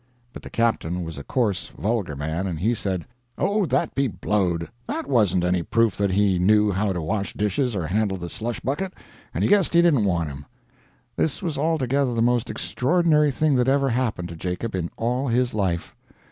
But 0.33 0.41
the 0.41 0.49
captain 0.49 1.03
was 1.03 1.19
a 1.19 1.23
coarse, 1.23 1.67
vulgar 1.77 2.15
man, 2.15 2.47
and 2.47 2.57
he 2.59 2.73
said, 2.73 3.05
"Oh, 3.37 3.67
that 3.67 3.93
be 3.93 4.07
blowed! 4.07 4.67
that 4.87 5.05
wasn't 5.07 5.43
any 5.43 5.61
proof 5.61 5.95
that 5.99 6.09
he 6.09 6.39
knew 6.39 6.71
how 6.71 6.91
to 6.91 6.99
wash 6.99 7.33
dishes 7.35 7.75
or 7.75 7.85
handle 7.85 8.25
a 8.25 8.27
slush 8.27 8.59
bucket, 8.61 8.95
and 9.31 9.43
he 9.43 9.47
guessed 9.51 9.75
he 9.75 9.81
didn't 9.83 10.05
want 10.05 10.29
him." 10.29 10.47
This 11.17 11.43
was 11.43 11.55
altogether 11.55 12.15
the 12.15 12.21
most 12.23 12.49
extraordinary 12.49 13.29
thing 13.29 13.53
that 13.57 13.67
ever 13.69 13.89
happened 13.89 14.29
to 14.29 14.35
Jacob 14.35 14.73
in 14.73 14.89
all 14.97 15.27
his 15.27 15.53
life. 15.53 15.95